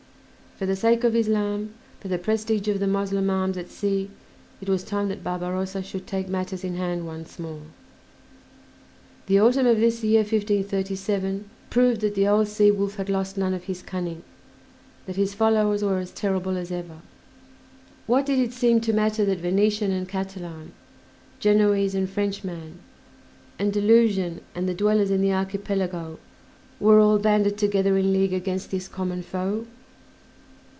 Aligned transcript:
For 0.57 0.67
the 0.67 0.75
sake 0.75 1.03
of 1.03 1.15
Islam, 1.15 1.73
for 1.99 2.07
the 2.07 2.19
prestige 2.19 2.67
of 2.67 2.79
the 2.79 2.85
Moslem 2.85 3.31
arms 3.31 3.57
at 3.57 3.71
sea, 3.71 4.11
it 4.61 4.69
was 4.69 4.83
time 4.83 5.07
that 5.07 5.23
Barbarossa 5.23 5.81
should 5.81 6.05
take 6.05 6.29
matters 6.29 6.63
in 6.63 6.75
hand 6.75 7.07
once 7.07 7.39
more. 7.39 7.61
The 9.25 9.39
autumn 9.41 9.65
of 9.65 9.77
this 9.79 10.03
year 10.03 10.19
1537 10.19 11.49
proved 11.71 12.01
that 12.01 12.13
the 12.13 12.27
old 12.27 12.47
Sea 12.47 12.69
wolf 12.69 12.97
had 12.97 13.09
lost 13.09 13.39
none 13.39 13.55
of 13.55 13.63
his 13.63 13.81
cunning, 13.81 14.21
that 15.07 15.15
his 15.15 15.33
followers 15.33 15.83
were 15.83 15.97
as 15.97 16.11
terrible 16.11 16.55
as 16.57 16.71
ever. 16.71 16.99
What 18.05 18.27
did 18.27 18.37
it 18.37 18.53
seem 18.53 18.81
to 18.81 18.93
matter 18.93 19.25
that 19.25 19.39
Venetian 19.39 19.89
and 19.91 20.07
Catalan, 20.07 20.73
Genoese 21.39 21.95
and 21.95 22.07
Frenchman, 22.07 22.77
Andalusian 23.59 24.41
and 24.53 24.69
the 24.69 24.75
dwellers 24.75 25.09
in 25.09 25.21
the 25.21 25.33
Archipelago, 25.33 26.19
were 26.79 26.99
all 26.99 27.17
banded 27.17 27.57
together 27.57 27.97
in 27.97 28.13
league 28.13 28.31
against 28.33 28.69
this 28.69 28.87
common 28.87 29.23
foe? 29.23 29.65